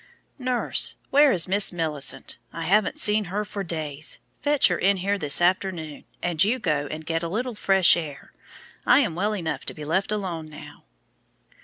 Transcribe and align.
"Nurse, 0.39 0.95
where 1.11 1.31
is 1.31 1.47
Miss 1.47 1.71
Millicent? 1.71 2.39
I 2.51 2.63
haven't 2.63 2.97
seen 2.97 3.25
her 3.25 3.45
for 3.45 3.63
days. 3.63 4.17
Fetch 4.41 4.69
her 4.69 4.79
in 4.79 4.97
here 4.97 5.19
this 5.19 5.39
afternoon, 5.39 6.05
and 6.23 6.43
you 6.43 6.57
go 6.57 6.87
and 6.89 7.05
get 7.05 7.21
a 7.21 7.27
little 7.29 7.53
fresh 7.53 7.95
air; 7.95 8.33
I 8.83 8.97
am 8.97 9.13
well 9.13 9.35
enough 9.35 9.63
to 9.67 9.75
be 9.75 9.85
left 9.85 10.11
alone 10.11 10.49
now." 10.49 10.85